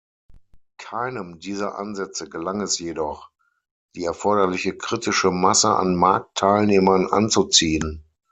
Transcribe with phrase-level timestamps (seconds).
[0.79, 3.29] Keinem dieser Ansätze gelang es jedoch,
[3.93, 8.03] die erforderliche kritische Masse an Marktteilnehmern anzuziehen.